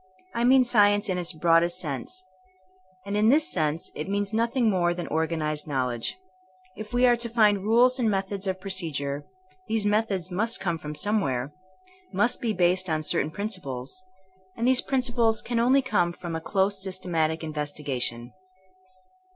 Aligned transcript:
I 0.33 0.43
mean 0.45 0.63
science 0.63 1.09
in 1.09 1.19
its 1.19 1.31
broadest 1.31 1.77
sense; 1.79 2.23
and 3.05 3.15
in 3.15 3.29
this 3.29 3.47
sense 3.51 3.91
it 3.93 4.09
means 4.09 4.33
nothing 4.33 4.67
more 4.67 4.95
than 4.95 5.05
organ 5.09 5.43
ized 5.43 5.67
knowledge. 5.67 6.17
If 6.75 6.91
we 6.91 7.05
are 7.05 7.15
to 7.17 7.29
find 7.29 7.59
rules 7.59 7.99
and 7.99 8.09
methods 8.09 8.47
of 8.47 8.59
procedure, 8.59 9.27
these 9.67 9.85
methods 9.85 10.31
must 10.31 10.59
come 10.59 10.79
from 10.79 10.95
somewhere— 10.95 11.53
^must 12.15 12.39
be 12.39 12.51
based 12.51 12.89
on 12.89 13.03
cer 13.03 13.19
THINKmO 13.19 13.21
A8 13.21 13.25
A 13.25 13.25
SCIENCE 13.25 13.25
7 13.25 13.25
tain 13.29 13.35
principles— 13.35 14.03
^and 14.57 14.65
these 14.65 14.81
principles 14.81 15.41
can 15.43 15.57
come 15.57 15.65
only 15.67 15.81
from 16.17 16.41
close, 16.43 16.81
systematic 16.81 17.43
investigation. 17.43 18.33